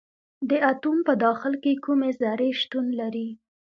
د 0.49 0.51
اتوم 0.71 0.97
په 1.07 1.13
داخل 1.25 1.53
کې 1.63 1.73
کومې 1.85 2.09
ذرې 2.21 2.49
شتون 2.61 2.85
لري. 2.99 3.27